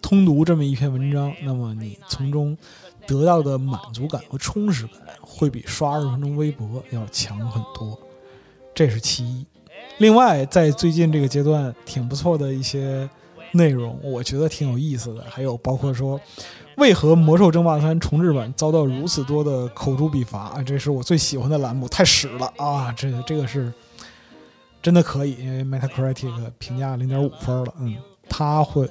[0.00, 2.56] 通读这么一篇文章，那么你从中
[3.04, 7.98] 得到的满足感和充实感会比刷二十分钟微博要强很多，
[8.72, 9.44] 这是其一。
[9.98, 13.10] 另外，在最近这个阶段挺不错的一些
[13.54, 16.20] 内容，我觉得挺有意思的，还有包括说。
[16.76, 20.62] 为何《魔兽争霸三》重置版遭到如此多的口诛笔伐啊？
[20.62, 22.92] 这是我最喜欢的栏目，太屎了啊！
[22.96, 23.72] 这这个是
[24.82, 27.74] 真的可以，因为 Metacritic 评价零点五分了。
[27.78, 27.96] 嗯，
[28.28, 28.88] 他会，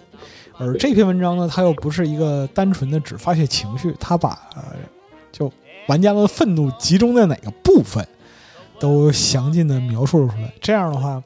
[0.58, 4.40] 而这篇文章呢，它又不是一个单纯的只发泄情绪，他把
[5.32, 5.52] 就
[5.88, 8.08] 玩家的愤怒集中在哪个部分，
[8.80, 10.54] 都详尽的描述了出来。
[10.62, 11.22] 这样的话。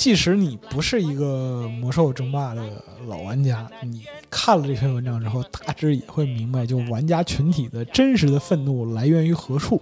[0.00, 2.62] 即使你不是一个魔兽争霸的
[3.06, 9.78] 老玩家，你看了这篇文章之后，大致也会明白，就玩家群体的真实的愤怒来源于何处。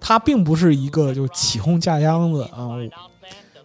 [0.00, 2.70] 它并不是一个就起哄架秧子啊，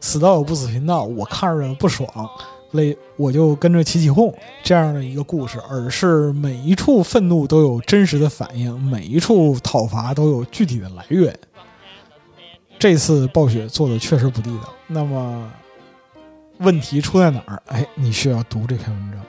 [0.01, 2.29] 死道友不死贫道，我看着不爽，
[2.71, 11.34] 累我就跟着起起哄这样的一个故事，而是每一处愤怒都有真实的反应，每一处讨伐都有具体的来源。
[12.77, 14.73] 这次暴雪做的确实不地道。
[14.88, 15.49] 那么。
[16.59, 17.61] 问题出在哪儿？
[17.67, 19.21] 哎，你需要读这篇文章。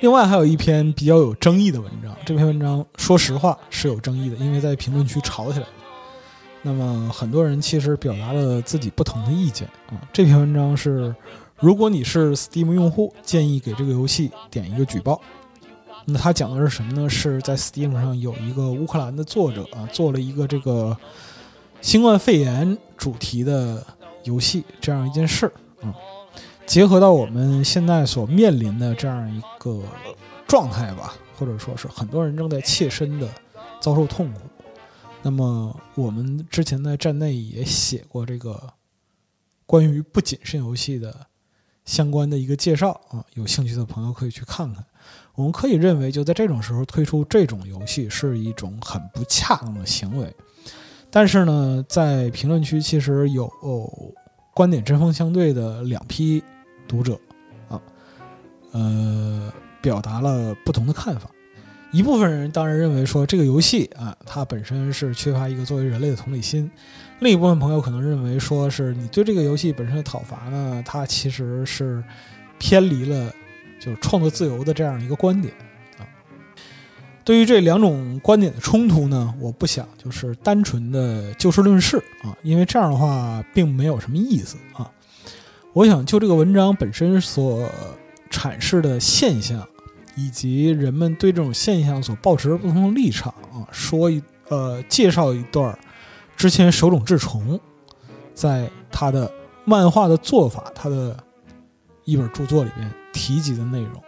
[0.00, 5.72] 另外还有一篇比较有争议的文章，这篇文章说实话是有争议的，因为在评论区吵起来了。
[6.62, 10.00] 那么很多人其实表达了自己不同的意见啊。
[10.12, 11.14] 这篇文章是：
[11.58, 15.20] 如果你是 Steam 用户，建议给这个游戏点一个举报。
[16.04, 17.08] 那他讲的是什么呢？
[17.08, 20.94] 是在 Steam 上有一个乌克兰的作者啊，做了一个这个
[21.80, 23.86] 新冠肺炎主题的
[24.24, 25.52] 游戏这样一件事儿。
[25.84, 25.94] 嗯，
[26.66, 29.82] 结合到我们现在所面临的这样一个
[30.46, 33.28] 状态吧，或者说是很多人正在切身的
[33.80, 34.40] 遭受痛苦。
[35.22, 38.72] 那么我们之前在站内也写过这个
[39.66, 41.26] 关于不谨慎游戏的
[41.84, 44.84] 相关的一个介绍啊，有兴趣的朋友可以去看看。
[45.34, 50.34] 我们可以认为，就在这种时候推出这种游戏是一种很不恰当的行为。
[51.10, 53.50] 但是呢，在评论区其实有。
[54.54, 56.42] 观点针锋相对的两批
[56.86, 57.18] 读者，
[57.68, 57.80] 啊，
[58.70, 61.28] 呃，表达了不同的看法。
[61.90, 66.68] 一部分人当然认为说这个游戏啊，它本身是缺乏一个作为人类的同理心；
[67.20, 72.02] 另一部分朋友可能认为说是你对这个游戏本身的讨伐呢，它其实是
[72.58, 73.32] 偏离了
[73.80, 75.54] 就是创作自由的这样一个观点。
[77.24, 84.90] 对于这两种观点的冲突呢，我不想就是单纯的就事论事啊，因为这样的话并没有什么意思啊。
[85.72, 87.68] 我想就这个文章本身所
[88.30, 89.66] 阐释的现象。
[90.16, 95.76] 以及人们对这种现象所抱持的不同的立场啊，说一呃介绍一段
[96.36, 97.58] 之前手冢治虫
[98.32, 99.28] 在他的
[99.64, 101.16] 漫画的做法，他的
[102.04, 104.00] 一本著作里面提及的内容。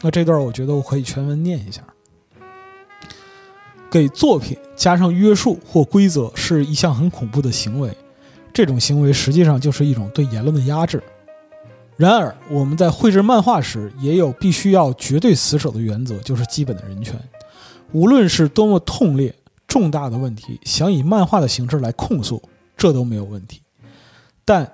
[0.00, 1.80] 那这段我觉得我可以全文念一下：
[3.90, 7.90] 给作品加上约束或规则是一项很恐怖的行为，
[8.52, 11.02] 这种行为实际上就是一种对言论的压制。
[11.96, 17.18] 然而，我们在绘制漫画时，也有必须要绝对死守的原则，就是基本的人权。
[17.92, 19.34] 无论是多么痛烈、
[19.66, 22.40] 重大的问题，想以漫画的形式来控诉，
[22.76, 23.60] 这都没有问题。
[24.44, 24.70] 但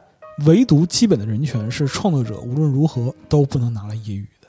[0.47, 4.49] 唯独基本的人权，是创作者无论如何都不能拿来揶揄的。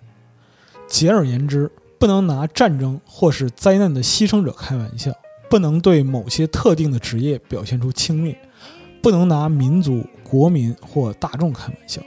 [0.88, 1.72] 简而言之，
[2.06, 5.12] 不能拿战争或是灾难的牺牲者开玩笑，
[5.50, 8.36] 不能对某些特定的职业表现出轻蔑，
[9.02, 12.00] 不能拿民族、国民或大众开玩笑。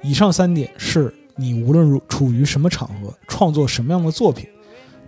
[0.00, 4.48] 以上三点是你无论如处于什么场合，创作什么样的作品，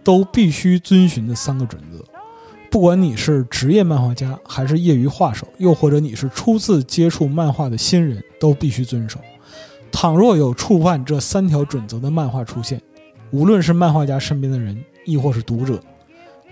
[0.02, 2.04] 都必须遵循的三个准则。
[2.72, 9.20] 不管你是职业漫画家，还是业余画手，又或者你是初次接触漫画的新人，都必须遵守。
[9.92, 12.82] 倘若有触犯这三条准则的漫画出现，
[13.34, 15.82] 无论是漫画家身边的人，亦或是读者，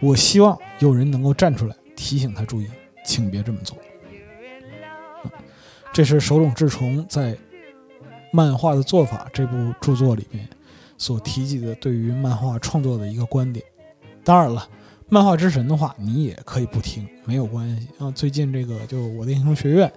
[0.01, 2.67] 我希望有人能够站出来提醒他注意，
[3.05, 3.79] 请别这么做。
[5.93, 7.39] 这是手冢治虫在。
[8.35, 10.49] 漫画的做法这部著作里面
[10.97, 13.63] 所提及的对于漫画创作的一个观点，
[14.25, 14.67] 当然了，
[15.11, 18.11] 漫画之神的话你也可以不听，没有关系啊。
[18.13, 19.93] 最近这个就我的英雄学院，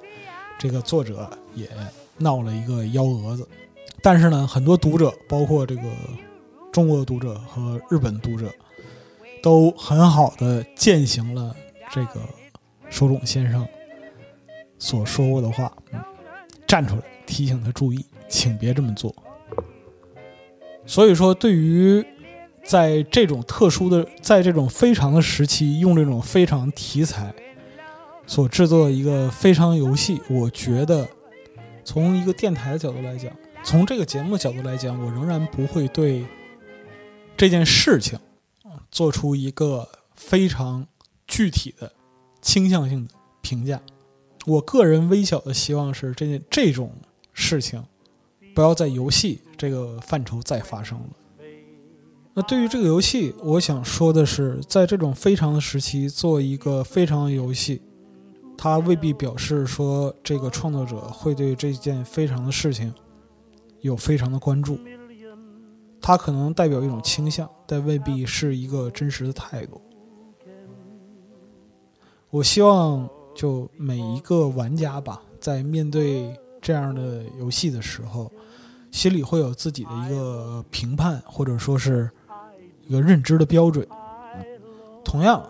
[0.60, 1.69] 这个作者也
[2.17, 3.48] 闹了一个幺蛾子，
[4.02, 5.84] 但是呢，很多读者，包括这个
[6.76, 8.54] 中国的读者和日本读者，
[9.42, 11.56] 都很好的践行了
[11.90, 12.20] 这个
[12.90, 13.66] 手冢先生
[14.78, 16.04] 所说过的话，嗯，
[16.68, 18.06] 站出来提醒他注意。
[18.28, 19.16] 请别这么做。
[20.86, 22.06] 所以说，对于
[22.62, 27.34] 在这种特殊的、在这种非常的时期，用这种非常题材
[28.28, 31.08] 所制作的一个非常游戏，我觉得
[31.86, 33.32] 从一个电台的角度来讲，
[33.64, 36.26] 从这个节目的角度来讲，我仍然不会对
[37.38, 38.19] 这件事情
[38.91, 40.88] 做出一个非常
[41.28, 41.91] 具体的
[42.41, 43.82] 倾向性的评价。
[44.45, 46.91] 我个人微小的希望是，这件这种
[47.34, 47.84] 事情。
[48.54, 51.10] 不要在游戏这个范畴再发生了。
[52.34, 57.82] 那对于这个游戏，我想说的是，在这种非常的时期做一个非常的游戏，
[58.58, 62.93] 它未必表示说这个创作者会对这件非常的事情
[63.82, 64.80] 有非常的关注。
[66.08, 69.82] 它可能代表一种倾向，但未必是一个真实的态度。
[72.30, 78.32] 我希望就每一个玩家吧，在面对这样的游戏的时候。
[78.91, 82.10] 心里会有自己的一个评判，或者说是
[82.88, 83.86] 一个认知的标准。
[85.04, 85.44] 同样，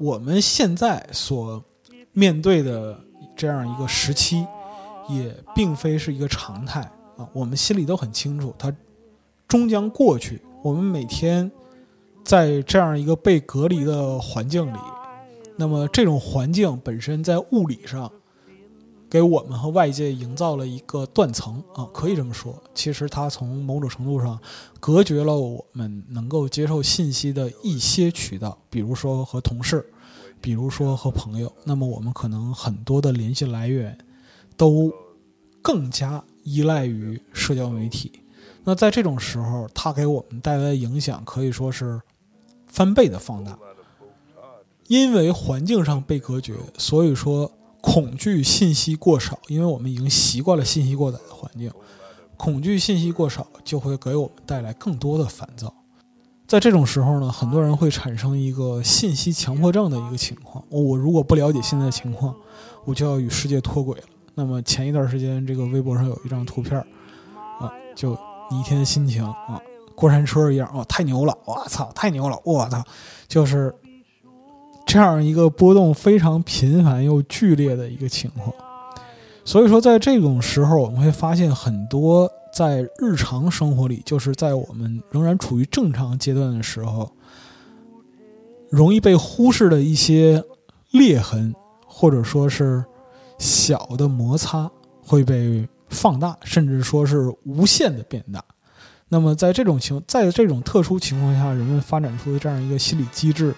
[0.00, 1.62] 我们现在所
[2.12, 2.98] 面对的
[3.36, 4.44] 这样一个时期，
[5.08, 6.80] 也并非是一个常态
[7.18, 7.28] 啊。
[7.34, 8.74] 我们心里都很清楚，它
[9.48, 10.40] 终将过去。
[10.62, 11.50] 我们每天
[12.22, 14.78] 在这样一个被隔离的环境里，
[15.56, 18.12] 那么这种环境本身在物理上。
[19.10, 22.62] 给我们和外界营造了一个断层啊，可以这么说。
[22.74, 24.38] 其实它从某种程度上
[24.80, 29.82] 隔绝了我们能够接受信息的一些渠道，比如说和同事，
[30.42, 31.50] 比如说和朋友。
[31.64, 33.96] 那么我们可能很多的联系来源
[34.58, 34.92] 都
[35.62, 38.12] 更加依赖于社交媒体。
[38.68, 41.98] 那在这种时候，它给我们带来的影响可以说是
[42.66, 43.58] 翻倍的放大。
[44.88, 47.50] 因为环境上被隔绝，所以说。
[47.80, 51.70] 恐惧信息过少，因为我们已经习惯了信息过载的环境。
[52.36, 55.72] 恐惧信息过少，就会给我们带来更多的烦躁。
[56.48, 60.62] 在这种时候呢，很多人会产生一个信息强迫症的一个情况。
[60.70, 62.34] 我如果不了解现在情况，
[62.84, 64.06] 我就要与世界脱轨了。
[64.34, 66.76] 那么前一段时间，这个微博上有一张图片
[67.60, 68.18] 啊，就
[68.50, 69.60] 你一天的心情啊，
[69.94, 71.36] 过山车一样啊，太牛了！
[71.44, 72.38] 我操，太牛了！
[72.44, 72.82] 我操，
[73.26, 73.74] 就是。
[74.90, 78.50] 这样一个波动非常频繁又剧烈的一个情况，
[79.44, 87.12] 所以说在这种时候，我们会发现很多在日常生活里，就是在我们仍然处于正常阶段的时候，
[88.70, 90.42] 容易被忽视的一些
[90.92, 91.54] 裂痕，
[91.86, 92.82] 或者说是
[93.36, 94.70] 小的摩擦，
[95.04, 98.44] 会被放大，甚至说是无限的变大。
[99.08, 103.54] 那么，在这种情，在这种特殊情况下，人们发展出的这样一个心理机制，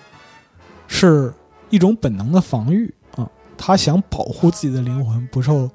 [0.87, 1.35] 是
[1.71, 3.29] 一种本能的防御啊。
[3.59, 5.69] 他想保护自己的灵魂不受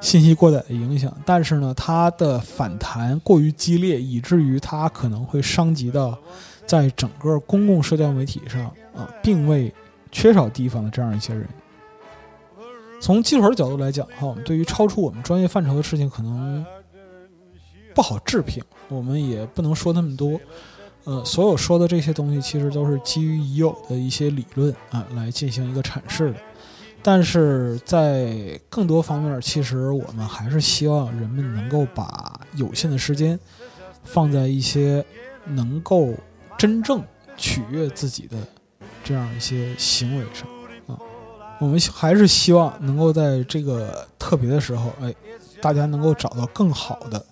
[0.00, 6.16] 信息过载的影响，但是呢，他的反弹过于激烈，以至于他可能会伤及到
[6.64, 9.74] 在整个公共社交媒体上啊，并未
[10.12, 11.48] 缺少提防的这样一些人。
[13.06, 16.66] 从技术的角度来讲，哈，我们对于超出我们专业范畴的事情，可能
[17.94, 18.60] 不好置评。
[18.88, 20.40] 我们也不能说那么多，
[21.04, 26.38] 呃，所有说的这些东西其实都是基于已有的一些理论啊来进行一个阐释的。
[27.00, 33.38] 但是在更多方面，其实我们还是希望人们能够把有限的时间
[34.02, 35.04] 放在一些
[35.44, 36.12] 能够
[36.58, 37.00] 真正
[37.36, 38.36] 取悦自己的
[39.04, 40.55] 这样一些行为上。
[41.58, 45.14] 我们还是希望能够在这个特别的时候，哎，
[45.60, 47.24] 大家能够找到更好的。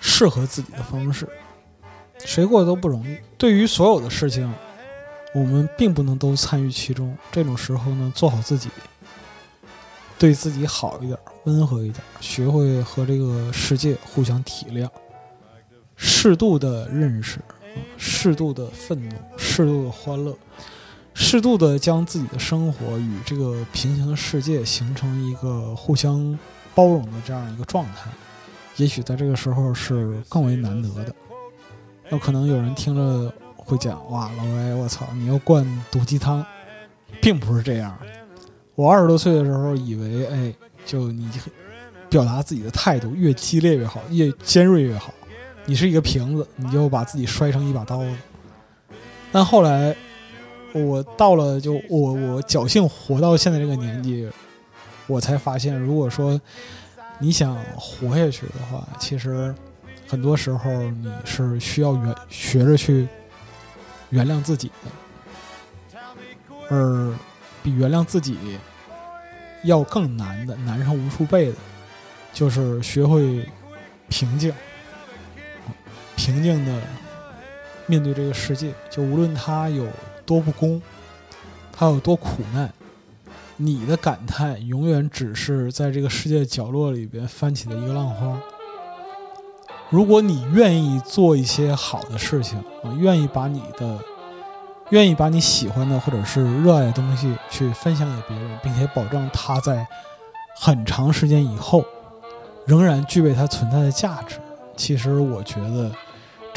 [0.00, 1.28] 适合自己的方式，
[2.24, 3.18] 谁过得都不容易。
[3.36, 4.48] 对于所有的事情，
[5.34, 7.18] 我们并不能都参与其中。
[7.32, 8.70] 这种时候呢，做好自己，
[10.16, 14.88] 对自己好一点，温和一点，学会和这个世界互相体谅，
[15.96, 17.40] 适度的认识，
[17.96, 20.32] 适度的愤怒，适度的欢乐，
[21.20, 26.38] 适度的将自己的生活与这个平行的世界形成一个互相
[26.76, 28.08] 包容的这样一个状态。
[28.76, 31.12] 也许在这个时候是更为难得的。
[32.08, 36.46] 那可能有人听了会讲：“哇，老歪，我操，你要灌毒鸡汤，
[37.20, 37.98] 并不是这样。”
[38.76, 40.54] 我二十多岁的时候以为，哎，
[40.86, 41.28] 就你
[42.08, 45.12] 表达自己的态度越激烈越好，越尖锐越好。
[45.66, 48.16] 你是一个瓶子，你就把自己摔成一把刀子。
[49.32, 49.94] 但后来
[50.72, 54.28] 我到了，就我我侥幸活到现在这个年纪，
[55.06, 56.40] 我才发现，如果说。
[57.20, 59.52] 你想活下去的话，其实
[60.06, 63.08] 很多时候你是需要原学着去
[64.10, 64.70] 原谅自己
[65.90, 65.98] 的，
[66.70, 67.12] 而
[67.60, 68.38] 比原谅自己
[69.64, 71.56] 要更难的、难上无数倍的，
[72.32, 73.44] 就是学会
[74.08, 74.54] 平静，
[76.14, 76.80] 平静的
[77.86, 78.72] 面对这个世界。
[78.88, 79.88] 就无论他有
[80.28, 80.82] 多不公，
[81.72, 82.70] 他有多苦难。
[83.56, 88.38] 你的感叹永远只是在这个世界角落里边翻起的一个浪花。
[89.88, 93.98] 如果你愿意做一些好的事情啊，愿意把你的、
[94.90, 99.86] 愿意把你喜欢的或者是热爱的东西去分享给别人，并且保证它在
[100.54, 101.82] 很长时间以后
[102.66, 104.36] 仍然具备它存在的价值，
[104.76, 105.90] 其实我觉得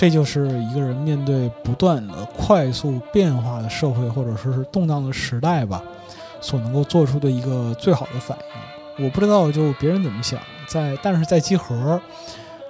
[0.01, 5.83] 这就是一个人面对不断的快速变化的社会或者说是动荡的时代吧。
[6.41, 8.35] 所能够做出的一个最好的反
[8.97, 12.01] 应，我不知道就别人怎么想，在但是在集合，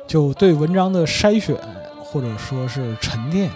[0.05, 1.55] 就对文章的筛选
[2.03, 3.49] 或者说是沉淀，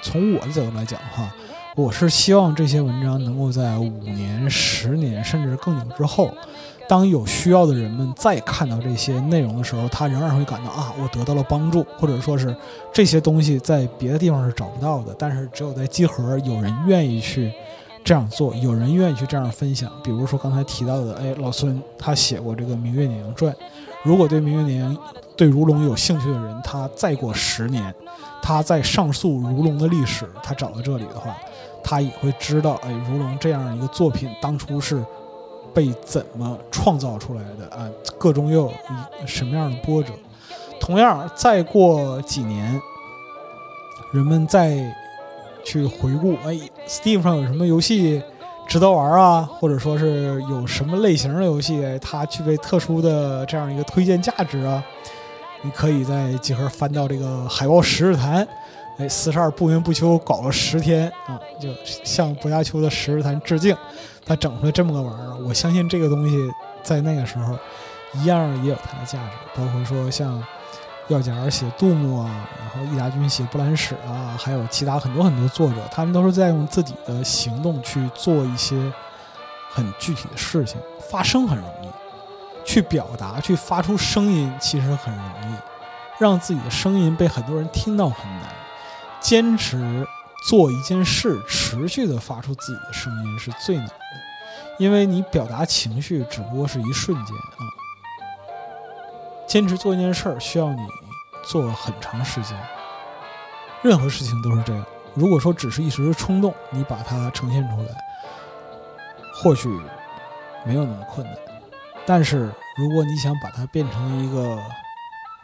[0.00, 1.30] 从我的角度来讲哈，
[1.76, 6.32] 我是希望这些文章能够在五年、十年甚至更久之后，
[6.90, 12.52] 当有需要的人们再看到这些内容的时候，他仍然会感到啊，我得到了帮助，或者说是
[12.92, 17.52] 这些东西在别的地方是找不到的，但是只有在集合有人愿意去。
[18.02, 19.92] 这样做，有人愿意去这样分享。
[20.02, 23.52] 比如说刚才提到的，哎，老孙他写过这个《明月碾阳传》。
[24.02, 24.96] 如果对明月碾阳、
[25.36, 27.94] 对如龙有兴趣的人，他再过十年，
[28.42, 31.36] 他在上溯如龙的历史，他找到这里的话，
[31.84, 35.04] 他也会知道，哎，如龙这样一个作品当初是
[35.74, 37.88] 被怎么创造出来的啊？
[38.18, 40.12] 各中又有什么样的波折？
[40.80, 42.80] 同样，再过几年，
[44.12, 44.94] 人们再。
[45.62, 46.58] 去回顾，哎
[46.88, 48.20] ，Steam 上有什么游戏
[48.66, 49.42] 值得玩啊？
[49.42, 54.82] 或者说是有什么类型的游戏，它具备特殊的这样一个推荐价值啊？
[55.60, 58.48] 你可以在集合翻到这个海豹十日谈，
[58.96, 63.76] 哎，四十二不眠不休搞了十天啊，就向博家秋的十日谈致敬，
[64.24, 66.50] 他整出来这么个玩意儿，我相信这个东西
[66.82, 67.58] 在那个时候
[68.14, 70.42] 一样也有它的价值，包括说像。
[71.08, 78.92] 药家写杜牧啊，然后易达军写布兰史啊，还有其他很多很多作者，他们都是在用自己的行动去做一些
[79.72, 80.80] 很具体的事情。
[81.10, 81.88] 发声很容易，
[82.64, 85.54] 去表达、去发出声音其实很容易，
[86.20, 88.48] 让自己的声音被很多人听到很难。
[89.18, 90.06] 坚持
[90.48, 93.90] 做一件事，持续的发出自己的声音是最难，
[94.80, 97.60] 因为你表达情绪只不过是一瞬间啊。
[99.46, 100.80] 坚持做一件事儿，需要你
[101.44, 102.58] 做很长时间。
[103.82, 104.82] 任何事情都是这样。
[105.12, 107.88] 如果说只是一时的冲动，你把它呈现出来，
[109.34, 109.68] 或许
[110.64, 111.36] 没有那么困难。
[112.06, 114.58] 但是如果你想把它变成一个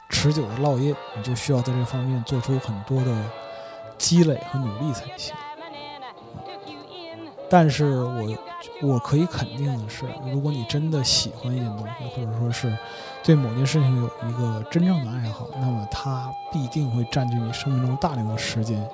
[0.09, 3.15] 持久的烙印，你就需要在这方面做出很多的
[3.99, 5.35] 积累和努力才行。
[7.49, 8.37] 但是我
[8.83, 12.77] 我可以肯定的是，如果你真的喜欢一件东西，或者说是
[13.23, 18.85] 对某件事情有一个真正的爱好，那么它必定会占据你生命中大量的时间，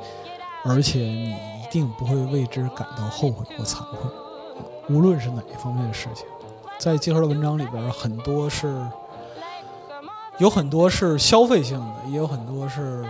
[0.64, 4.10] 而且你一定不会为之感到后悔或惭愧。
[4.90, 6.26] 无论是哪一方面的事情，
[6.78, 8.86] 在结合的文章里边，很多是
[10.36, 13.02] 有很多是消费性的，也有很多是。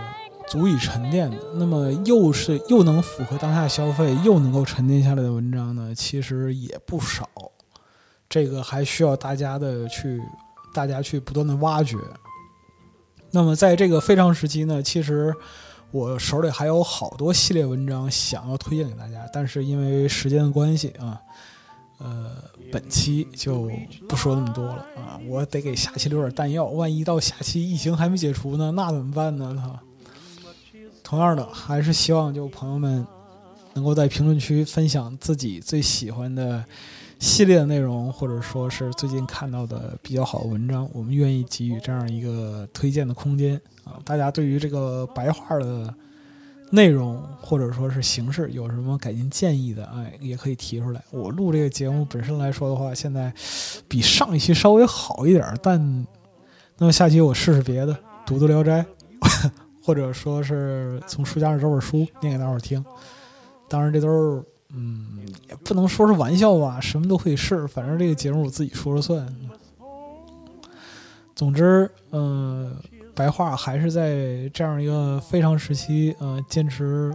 [0.53, 5.95] 足以沉淀的，那么又是又能符合当下消费，又能够沉淀下来的文章呢？
[5.95, 7.27] 其实也不少，
[8.29, 10.21] 这个还需要大家的去，
[10.71, 11.97] 大家去不断的挖掘。
[13.31, 15.33] 那么在这个非常时期呢，其实
[15.89, 21.19] 我手里还有好多系列文章想要推荐给大家，但是因为时间的关系啊，
[21.97, 22.29] 呃，
[22.71, 23.71] 本期就
[24.07, 29.55] 不说那么多了啊，我得给下期留点弹药，万一到下期疫情还没解除呢，那怎么办呢？
[29.57, 29.81] 他。
[31.13, 33.05] 同样的，还是希望就朋友们
[33.75, 36.65] 能够在评论区分享自己最喜欢的
[37.19, 44.01] 系列的内容，或者说是最近看到的比较好的文章，我们愿意给予这样一个推荐的空间啊。
[44.03, 45.93] 大家对于这个白话的
[46.71, 51.03] 内容或者说是形式有什么改进建议的，哎，也可以提出来。
[51.11, 53.31] 我录这个节目本身来说的话，现在
[53.87, 56.07] 比上一期稍微好一点，但
[56.79, 57.95] 那么下期我试试别的，
[58.25, 58.83] 读读《聊斋》。
[59.83, 62.83] 或者说是从书架上找本书念给大伙儿听，
[63.67, 64.43] 当然这都是
[64.75, 65.19] 嗯，
[65.49, 69.27] 也不能说是玩笑吧，什么都可以试，反正这个节目我自己说了算。
[71.35, 72.75] 总之，嗯，
[73.13, 77.13] 白话还是在这样一个非常时期，呃，坚持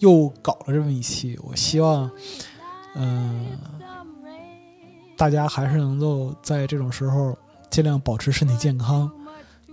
[0.00, 1.38] 又搞了这么一期。
[1.42, 2.10] 我希望，
[2.96, 3.46] 嗯，
[5.16, 7.36] 大家还是能够在这种时候
[7.70, 9.10] 尽量保持身体健康。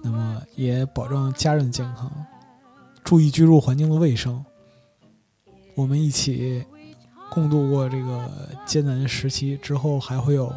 [0.01, 2.11] 那么也保证家人健康，
[3.03, 4.43] 注意居住环境的卫生。
[5.75, 6.65] 我们一起
[7.29, 8.29] 共度过这个
[8.65, 10.53] 艰难时期之后，还会有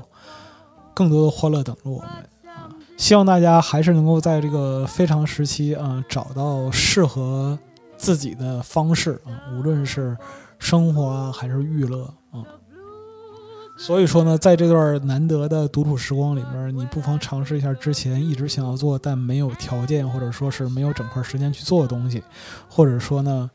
[0.95, 2.09] 更多的欢乐等着我们
[2.55, 2.71] 啊！
[2.97, 7.59] 希望大家还是能够在这个非常时期啊，找到适合
[7.97, 10.17] 自己的方式啊，无论是
[10.59, 12.45] 生活啊，还是娱乐啊。
[13.81, 22.23] 所以说呢，在这段难得的独处时光里面，你不妨尝试一下之前一直想要做但没有条件或者说是没有整块时间去做的东西，
[22.69, 23.51] 或者说呢，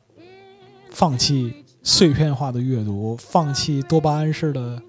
[0.90, 4.82] 放弃碎片化的阅读，放弃多巴胺式的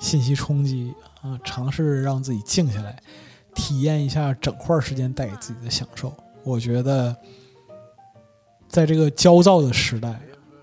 [0.00, 0.92] 信息冲击
[1.22, 3.00] 啊，尝试让自己静下来，
[3.54, 6.12] 体验一下整块时间带给自己的享受。
[6.42, 7.16] 我觉得，
[8.68, 10.20] 在这个焦躁的时代，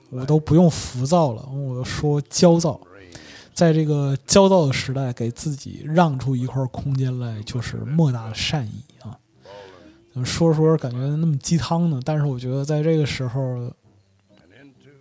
[0.10, 2.78] 我都不用浮躁了，我说焦躁。
[3.54, 9.18] 在这个焦躁的时代，给自己让出一块空间来，就是莫大的善意啊！
[10.26, 12.01] 说着说着，感觉那么鸡汤呢。
[12.04, 13.72] 但是我觉得，在这个时候，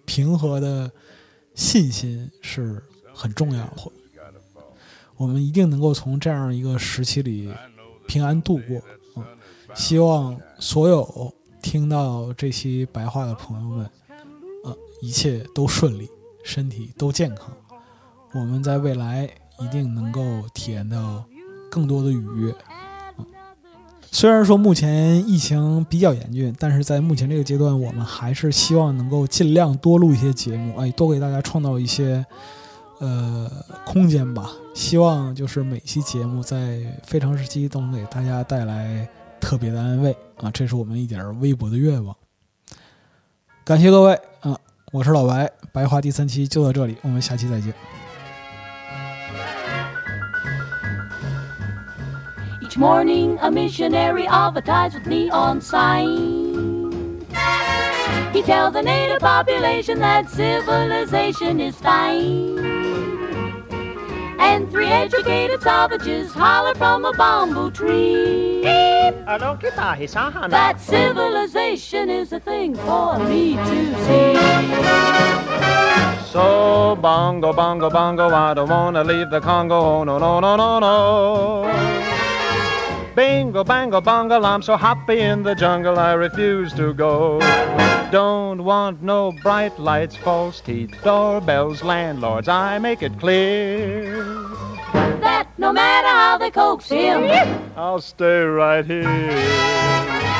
[0.05, 0.91] 平和的
[1.55, 2.83] 信心是
[3.15, 3.93] 很重要的。
[5.17, 7.53] 我们一定能够从这样一个时期里
[8.07, 8.83] 平安度过。
[9.17, 9.25] 嗯，
[9.75, 11.33] 希望所有
[11.63, 13.85] 听到这期白话的朋友们，
[14.65, 16.09] 啊，一切都顺利，
[16.43, 17.55] 身体都健康。
[18.33, 19.29] 我们在未来
[19.59, 20.21] 一定能够
[20.55, 21.25] 体验到
[21.71, 22.55] 更多的愉悦。
[24.11, 32.25] 虽然说目前疫情比较严峻，但是在目前这个阶段，我们还是希望能够尽量多录一些节目，哎，多给大家创造一些
[32.99, 33.51] 呃
[33.87, 34.51] 空间吧。
[34.75, 39.09] 希望就是每期节目在非常时期都能给大家带来
[39.41, 42.15] 特别的安慰啊，这是我们一点微薄的愿望。
[43.65, 44.59] 感谢各位啊，
[44.93, 47.73] 我是老白，白话第三期就到这里，我们下期再见。
[52.73, 57.21] Each morning a missionary advertised with neon sign.
[58.33, 62.59] He tells the native population that civilization is fine.
[64.41, 68.63] And three educated savages holler from a bamboo tree.
[68.63, 69.27] That
[70.81, 74.35] civilization is a thing for me to see.
[76.25, 79.75] So bongo, bongo, bongo, I don't wanna leave the Congo.
[79.75, 82.12] Oh, no, no, no, no, no.
[83.15, 87.41] Bingo, bango, bungle, I'm so happy in the jungle I refuse to go.
[88.11, 94.25] Don't want no bright lights, false teeth, doorbells, landlords, I make it clear.
[95.21, 97.31] That no matter how they coax him,
[97.77, 100.32] I'll stay right here.